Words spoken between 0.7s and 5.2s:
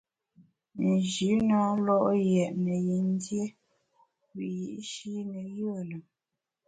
Nji na lo’ yètne yin dié wiyi’shi